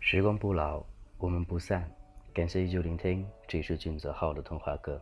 [0.00, 0.84] 时光不老，
[1.18, 1.90] 我们不散。
[2.32, 5.00] 感谢依旧聆听，这是俊泽浩的童话歌。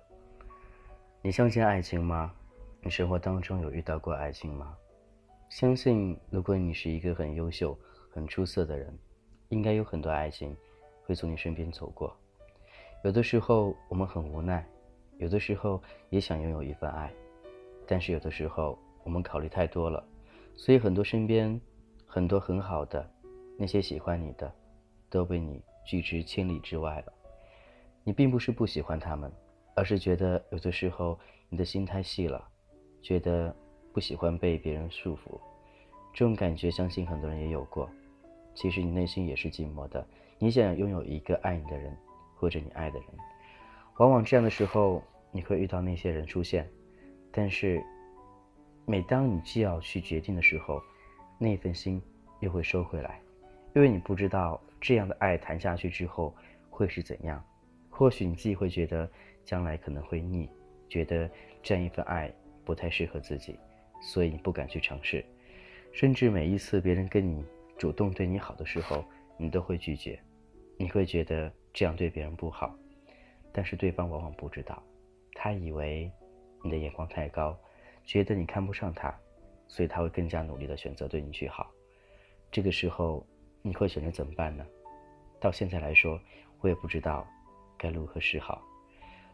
[1.20, 2.32] 你相信爱情吗？
[2.80, 4.76] 你生活当中有遇到过爱情吗？
[5.50, 7.76] 相信，如果你是一个很优秀、
[8.10, 8.96] 很出色的人，
[9.50, 10.56] 应该有很多爱情
[11.04, 12.16] 会从你身边走过。
[13.04, 14.66] 有的时候我们很无奈，
[15.18, 17.12] 有的时候也想拥有一份爱，
[17.86, 20.02] 但是有的时候我们考虑太多了，
[20.54, 21.60] 所以很多身边
[22.06, 23.08] 很多很好的
[23.58, 24.52] 那些喜欢你的。
[25.12, 27.12] 都被你拒之千里之外了。
[28.02, 29.30] 你并不是不喜欢他们，
[29.74, 32.48] 而是觉得有的时候你的心太细了，
[33.02, 33.54] 觉得
[33.92, 35.38] 不喜欢被别人束缚。
[36.14, 37.90] 这种感觉，相信很多人也有过。
[38.54, 40.02] 其实你内心也是寂寞的，
[40.38, 41.94] 你想拥有一个爱你的人，
[42.42, 43.08] 或者你爱的人。
[43.98, 46.68] 往往这样的时候，你会遇到那些人出现，
[47.30, 47.80] 但是
[48.84, 50.82] 每当你既要去决定的时候，
[51.38, 52.02] 那份心
[52.40, 53.20] 又会收回来。
[53.76, 56.34] 因为你不知道这样的爱谈下去之后
[56.68, 57.40] 会是怎样，
[57.88, 59.08] 或许你自己会觉得
[59.44, 60.50] 将来可能会腻，
[60.88, 61.30] 觉得
[61.62, 62.28] 这样一份爱
[62.64, 63.56] 不太适合自己，
[64.00, 65.24] 所以你不敢去尝试，
[65.92, 67.44] 甚至每一次别人跟你
[67.78, 69.04] 主动对你好的时候，
[69.36, 70.18] 你都会拒绝，
[70.76, 72.74] 你会觉得这样对别人不好，
[73.52, 74.82] 但是对方往往不知道，
[75.34, 76.10] 他以为
[76.62, 77.58] 你的眼光太高，
[78.04, 79.14] 觉得你看不上他，
[79.68, 81.70] 所以他会更加努力的选择对你去好，
[82.50, 83.26] 这个时候。
[83.64, 84.66] 你会选择怎么办呢？
[85.38, 86.20] 到现在来说，
[86.58, 87.24] 我也不知道
[87.78, 88.60] 该如何是好，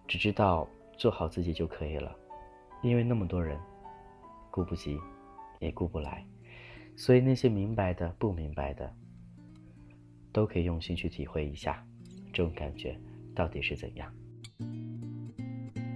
[0.07, 2.15] 只知道做好自己就可以了。
[2.83, 3.59] 因为那么多人，
[4.51, 4.99] 顾不及，
[5.61, 6.23] 也顾不来，
[6.95, 8.95] 所以那些明白的、不明白的，
[10.31, 11.83] 都可以用心去体会一下，
[12.33, 12.97] 这种感觉
[13.35, 14.09] 到底是怎样。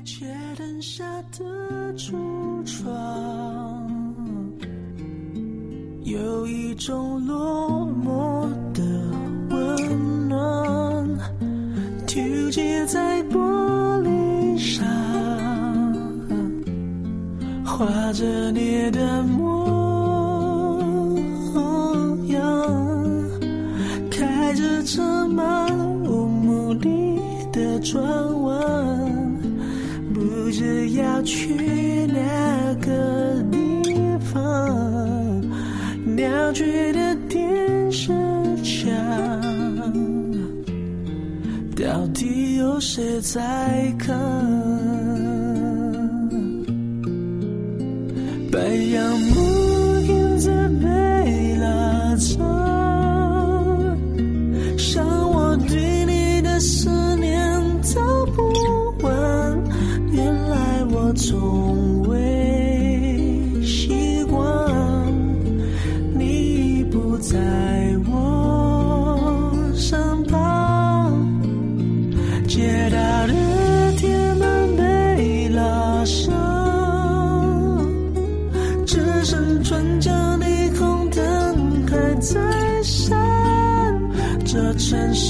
[0.05, 1.05] 街灯下
[1.39, 3.89] 的橱窗。
[6.05, 8.83] 有一种落寞的
[9.49, 11.09] 温暖，
[12.07, 14.85] 丢弃在玻璃上，
[17.65, 19.23] 画着你的
[27.93, 28.03] 转
[28.45, 29.39] 弯，
[30.15, 33.93] 不知要去哪个地
[34.33, 35.43] 方。
[36.17, 38.11] 鸟居的电视
[38.63, 38.91] 墙，
[41.77, 44.19] 到底有谁在看？
[48.51, 48.59] 白
[48.95, 49.03] 杨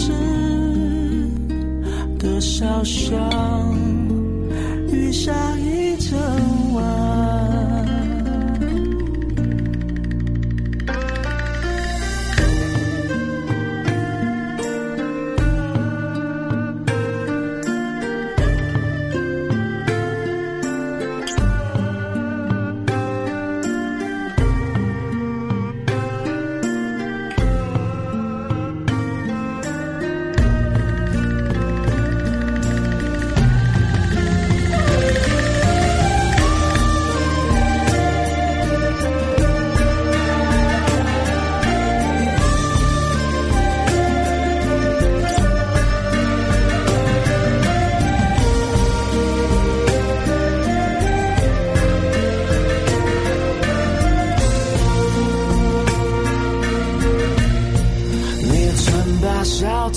[0.02, 0.10] 城市
[2.18, 3.30] 的小巷，
[4.90, 5.81] 雨下一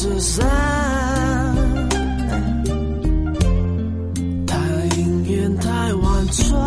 [0.06, 0.46] 纸伞，
[4.46, 4.56] 太
[4.98, 6.62] 阴眼太婉转，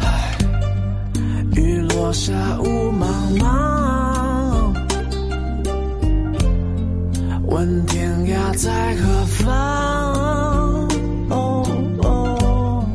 [0.00, 0.38] 唉，
[1.56, 3.04] 雨落下雾茫
[3.38, 4.72] 茫，
[7.48, 10.88] 问天涯在何方？
[11.28, 12.86] 哦，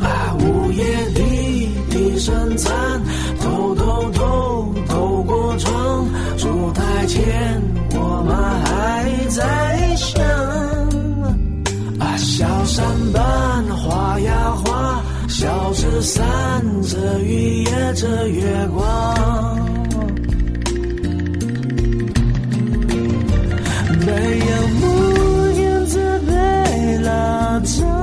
[0.00, 3.02] 啊，午夜里低声叹，
[3.38, 4.10] 偷偷
[7.10, 7.60] 天
[7.92, 10.22] 我妈还在想
[11.98, 16.22] 啊小山班花呀花小纸伞
[16.84, 19.50] 着雨夜着月光。
[24.06, 27.99] 没有木样子被拉走。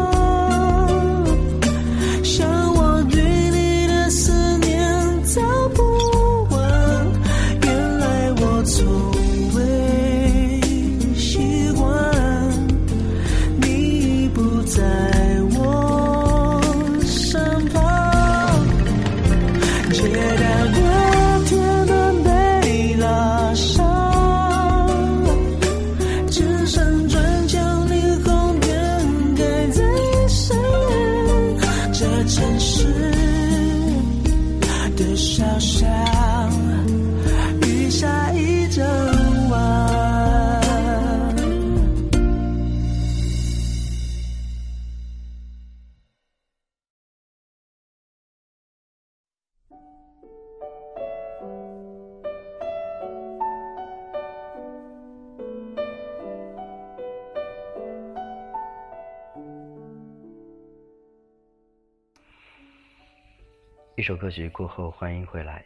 [64.07, 65.65] 首歌曲过后，欢迎回来。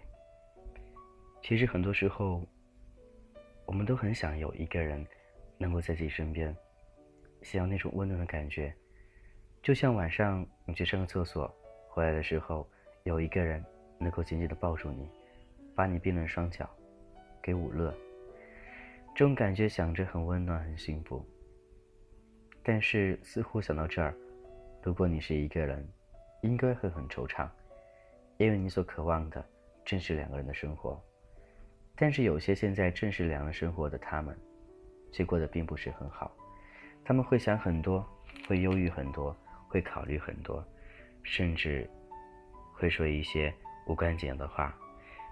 [1.43, 2.41] 其实很多时候，
[3.67, 5.05] 我们都很想有一个人
[5.59, 6.51] 能够在自己身边，
[7.43, 8.73] 想要那种温暖的感觉，
[9.61, 11.55] 就像晚上你去上个厕所
[11.87, 12.67] 回来的时候，
[13.03, 13.63] 有一个人
[13.99, 15.07] 能够紧紧的抱住你，
[15.75, 16.67] 把你冰冷双脚
[17.43, 17.93] 给捂热。
[19.13, 21.23] 这种感觉想着很温暖，很幸福。
[22.63, 24.15] 但是似乎想到这儿，
[24.81, 25.87] 如果你是一个人，
[26.41, 27.47] 应该会很惆怅。
[28.41, 29.45] 因为你所渴望的
[29.85, 30.99] 正是两个人的生活，
[31.95, 34.35] 但是有些现在正是两人生活的他们，
[35.11, 36.35] 却过得并不是很好。
[37.05, 38.03] 他们会想很多，
[38.47, 39.35] 会忧郁很多，
[39.67, 40.65] 会考虑很多，
[41.21, 41.87] 甚至
[42.73, 43.53] 会说一些
[43.85, 44.75] 无关紧要的话，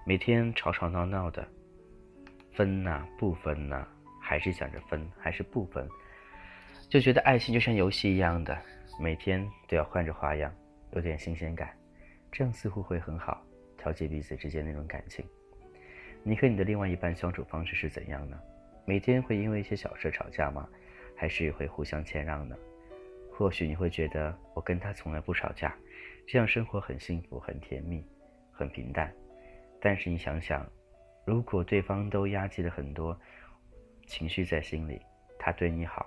[0.05, 1.47] 每天吵吵闹闹的，
[2.53, 3.87] 分呐不分呐，
[4.21, 5.89] 还是想着分还是不分，
[6.87, 8.55] 就觉得爱情就像游戏一样的，
[8.99, 10.53] 每天都要换着花样，
[10.91, 11.78] 有点新鲜感。
[12.31, 13.45] 这样似乎会很好，
[13.77, 15.25] 调节彼此之间那种感情。
[16.23, 18.39] 你和你的另外一半相处方式是怎样呢？
[18.85, 20.67] 每天会因为一些小事吵架吗？
[21.15, 22.55] 还是会互相谦让呢？
[23.31, 25.75] 或许你会觉得我跟他从来不吵架，
[26.27, 28.05] 这样生活很幸福、很甜蜜、
[28.51, 29.13] 很平淡。
[29.81, 30.69] 但是你想想，
[31.25, 33.17] 如果对方都压积了很多
[34.07, 35.01] 情绪在心里，
[35.37, 36.05] 他对你好，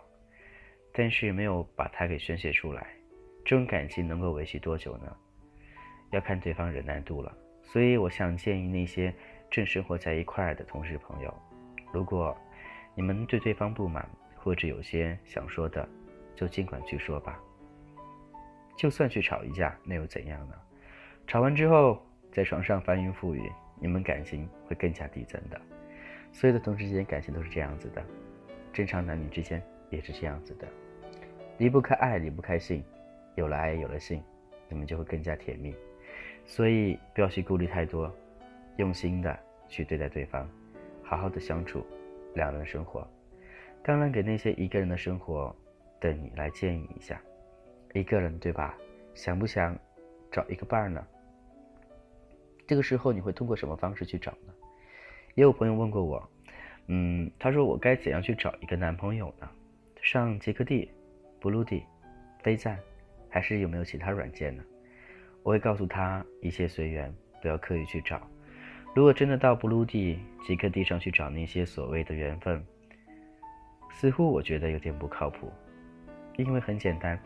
[0.93, 2.87] 但是没有把他给宣泄出来，
[3.45, 5.17] 这种感情能够维系多久呢？
[6.13, 9.13] 要看对方忍耐度了，所以我想建议那些
[9.51, 11.35] 正生活在一块儿的同事朋友，
[11.91, 12.37] 如果
[12.95, 15.89] 你们对对方不满，或者有些想说的，
[16.37, 17.41] 就尽管去说吧。
[18.77, 20.55] 就算去吵一架，那又怎样呢？
[21.27, 25.61] 吵完之后，在床上翻云覆雨，你们感情会更加递增的。
[26.31, 28.05] 所有的同事之间感情都是这样子的，
[28.73, 30.69] 正常男女之间也是这样子的，
[31.59, 32.85] 离不开爱，离不开性，
[33.35, 34.23] 有了爱，有了性，
[34.69, 35.75] 你们就会更加甜蜜。
[36.45, 38.13] 所以不要去顾虑太多，
[38.77, 40.49] 用心的去对待对方，
[41.03, 41.85] 好好的相处，
[42.35, 43.07] 两人生活。
[43.83, 45.55] 当然，给那些一个人的生活
[46.01, 47.21] 的你来建议一下，
[47.95, 48.77] 一个人对吧？
[49.15, 49.79] 想不想
[50.31, 51.07] 找一个伴儿呢？
[52.67, 54.53] 这个时候你会通过什么方式去找呢？
[55.35, 56.31] 也有朋友问过我，
[56.87, 59.49] 嗯，他说我该怎样去找一个男朋友呢？
[60.01, 60.91] 上杰克地、
[61.41, 61.85] 布鲁地、
[62.43, 62.79] 飞赞，
[63.29, 64.63] 还是有没有其他软件呢？
[65.43, 68.21] 我会告诉他一切随缘，不要刻意去找。
[68.95, 72.65] 如果真的到不陆地、极客地上去找那些所谓的缘分，
[73.91, 75.51] 似乎我觉得有点不靠谱。
[76.37, 77.19] 因为很简单，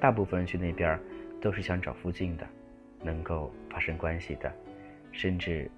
[0.00, 0.98] 大部分人去那边
[1.40, 2.46] 都是想找附近的，
[3.02, 4.52] 能够发生关系的，
[5.12, 5.70] 甚至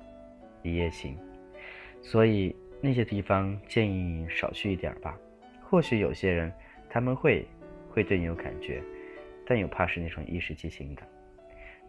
[0.62, 1.16] 一夜情。
[2.00, 5.16] 所以那些地方建议少去一点吧。
[5.60, 6.52] 或许有些人
[6.88, 7.46] 他们会
[7.90, 8.82] 会对你有感觉，
[9.46, 11.02] 但又怕是那种一时激情的。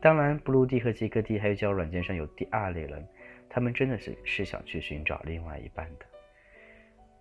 [0.03, 3.07] 当然，布鲁地和杰克地还有交友软件上有第二类人，
[3.49, 6.05] 他们真的是是想去寻找另外一半的，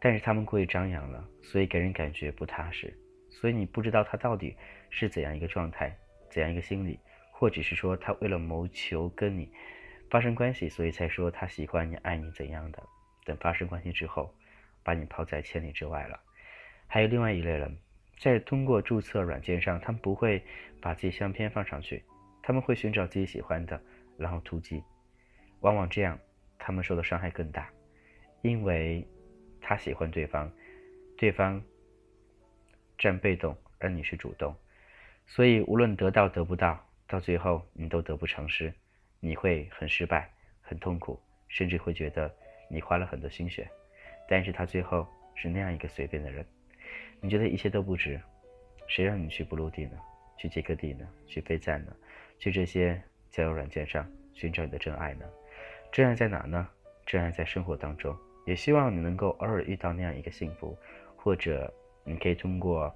[0.00, 2.92] 但是他们过于张扬了，所以给人感觉不踏实。
[3.30, 4.56] 所以你不知道他到底
[4.90, 5.96] 是怎样一个状态，
[6.28, 6.98] 怎样一个心理，
[7.30, 9.48] 或者是说他为了谋求跟你
[10.10, 12.82] 发生关系，所以才说他喜欢你、爱你怎样的。
[13.24, 14.34] 等发生关系之后，
[14.82, 16.18] 把你抛在千里之外了。
[16.88, 17.78] 还有另外一类人，
[18.18, 20.42] 在通过注册软件上，他们不会
[20.80, 22.02] 把自己相片放上去。
[22.42, 23.80] 他们会寻找自己喜欢的，
[24.18, 24.82] 然后突击，
[25.60, 26.18] 往往这样，
[26.58, 27.70] 他们受的伤害更大，
[28.42, 29.06] 因为
[29.60, 30.50] 他喜欢对方，
[31.16, 31.62] 对方
[32.98, 34.54] 占被动，而你是主动，
[35.26, 38.72] 所以无论得到得不到，到最后你都得不偿失，
[39.20, 40.28] 你会很失败、
[40.60, 42.34] 很痛苦，甚至会觉得
[42.68, 43.68] 你花了很多心血。
[44.28, 46.44] 但是他最后是那样一个随便的人，
[47.20, 48.20] 你觉得一切都不值，
[48.88, 49.98] 谁让你去不落地呢？
[50.38, 51.06] 去杰克地呢？
[51.26, 51.94] 去飞赞呢？
[52.42, 55.24] 去这些交友软件上寻找你的真爱呢？
[55.92, 56.68] 真爱在哪呢？
[57.06, 58.12] 真爱在生活当中。
[58.46, 60.76] 也希望你能够偶尔遇到那样一个幸福，
[61.14, 61.72] 或者
[62.02, 62.92] 你可以通过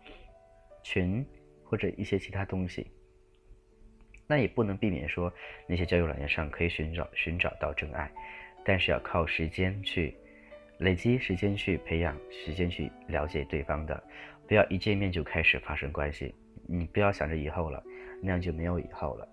[0.82, 1.24] 群
[1.62, 2.90] 或者一些其他东西。
[4.26, 5.32] 那也不能避免说
[5.68, 8.10] 那些交友软件上可以寻找寻找到真爱，
[8.64, 10.12] 但是要靠时间去。
[10.78, 14.02] 累积时间去培养，时间去了解对方的，
[14.48, 16.34] 不要一见面就开始发生关系。
[16.66, 17.80] 你不要想着以后了，
[18.20, 19.28] 那样就没有以后了。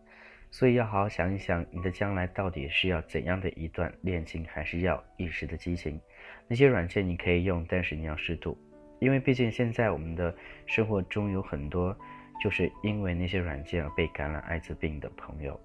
[0.54, 6.00] 所以要好好想一想，你的将来到底是要怎样的一段恋情，还是要一时的激情？
[6.48, 8.56] 那些软件你可以用，但是你要适度，
[9.00, 10.32] 因为毕竟现在我们的
[10.68, 11.98] 生活中有很多
[12.44, 15.60] 就是因为那些软件而被感染艾滋病的朋友，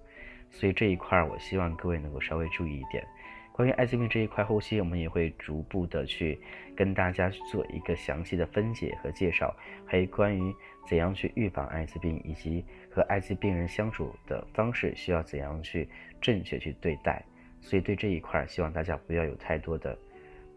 [0.49, 3.05] 所以这一块我希望各位能够稍微注意一点。
[3.51, 6.39] 关于艾滋病这一块，后期我们也会逐步的去
[6.75, 9.55] 跟大家做一个详细的分解和介绍，
[9.85, 10.51] 还有关于
[10.87, 15.87] 怎样去预防艾滋病，以及和艾滋病人相处的方式需要怎样去
[16.19, 17.23] 正确去对待。
[17.61, 19.97] 所以对这一块，希望大家不要有太多的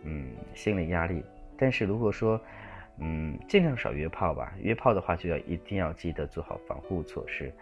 [0.04, 1.22] 嗯心理压力。
[1.58, 2.40] 但是如果说
[2.98, 7.52] 嗯尽量少约炮吧，约炮的话就要一定要记得做好防护措施，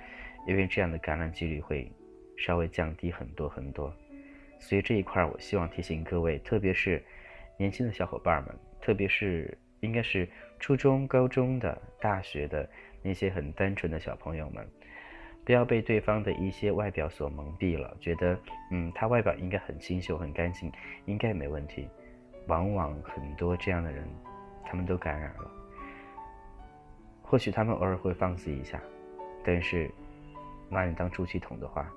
[0.46, 1.90] 因为这样的感染几率会
[2.36, 3.92] 稍微降低很多很多。
[4.58, 7.02] 所以这一块，我希望提醒各位，特别是
[7.56, 12.68] 年轻的小伙伴们，特别是应该是初中、高中的、大学的
[13.02, 14.66] 那些很单纯的小朋友们，
[15.45, 18.38] 不要被对方的一些外表所蒙蔽了，觉得
[18.71, 20.71] 嗯，他外表应该很清秀、很干净，
[21.07, 21.88] 应该没问题。
[22.47, 24.09] 往往很多这样的人，
[24.64, 25.50] 他们都感染了。
[27.23, 28.80] 或许他们偶尔会放肆一下，
[29.45, 29.90] 但是
[30.69, 31.90] 拿你当出气筒的话，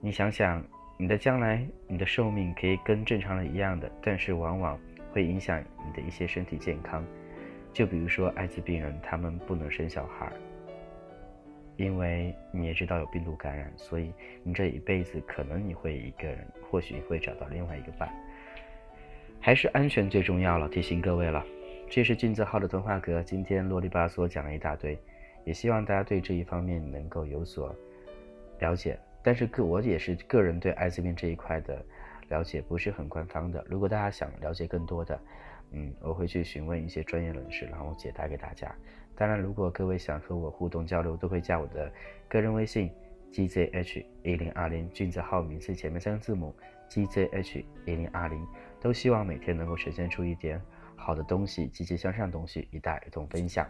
[0.00, 0.62] 你想想。
[1.00, 4.78] 你的将来，你的寿命可以跟正常人一样的，但是往往
[5.14, 7.02] 会影响你的一些身体健康。
[7.72, 10.30] 就比如说艾滋病人，他们不能生小孩，
[11.76, 14.12] 因为你也知道有病毒感染，所以
[14.42, 18.10] 你这一辈子可能你会一个人，或许会找到另外一个伴。
[19.40, 21.44] 还是安全最重要了，提醒各位了。
[21.88, 24.98] 这是俊泽浩的童话阁，今天啰里吧嗦讲了一大堆，
[25.44, 27.74] 也希望大家对这一方面能够有所
[28.58, 28.98] 了解。
[29.22, 31.84] 但是个我也是个人对艾滋病这一块的
[32.28, 33.64] 了解不是很官方的。
[33.68, 35.18] 如果大家想了解更多的，
[35.72, 38.74] 嗯，我会去询问一些专业人士，然后解答给大家。
[39.14, 41.92] 当然，如果各位想和我互动交流，都会加我的
[42.28, 42.90] 个人微信
[43.32, 46.54] gzh 一零二零，俊子号名字前面三个字母
[46.88, 48.46] gzh 一零二零。
[48.80, 50.58] 都希望每天能够呈现出一点
[50.96, 53.68] 好的东西，积极向上的东西与大家一同分享。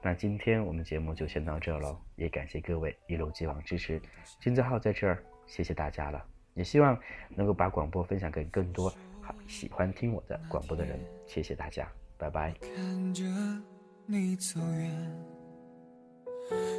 [0.00, 4.00] 那今天我们节目就先到这喽，也感谢各位一如既往支持。
[4.38, 6.24] 金字号在这儿，谢谢大家了。
[6.54, 6.96] 也希望
[7.30, 8.92] 能够把广播分享给更多
[9.24, 11.00] 好喜欢听我的广播的人。
[11.26, 11.88] 谢谢大家，
[12.18, 12.52] 拜拜。
[12.60, 13.24] 看着
[14.04, 15.26] 你走远，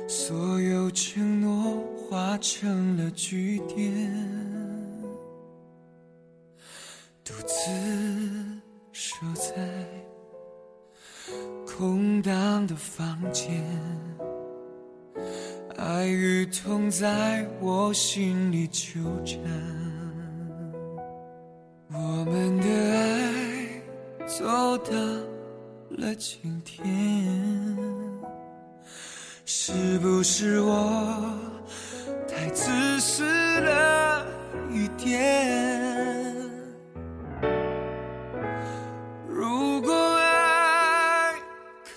[0.08, 3.92] 所有承诺化成了句点，
[7.24, 7.72] 独自
[8.92, 9.54] 守在。
[11.66, 13.62] 空荡的房间，
[15.76, 19.42] 爱与痛在我心里纠缠。
[21.98, 24.92] 我们的爱走到
[25.92, 26.86] 了今天，
[29.46, 31.40] 是不是我
[32.28, 33.24] 太自私
[33.62, 34.26] 了
[34.70, 36.36] 一点？
[39.30, 41.34] 如果爱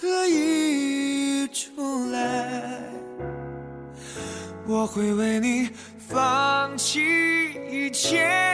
[0.00, 2.80] 可以重来
[4.64, 7.00] 我会为你放弃
[7.68, 8.47] 一切，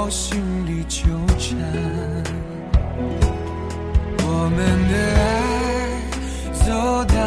[0.00, 1.58] 我心里纠缠。
[4.22, 5.26] 我们的爱
[6.52, 6.70] 走
[7.04, 7.18] 到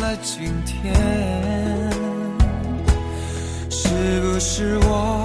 [0.00, 0.94] 了今天
[3.68, 5.19] 是不是我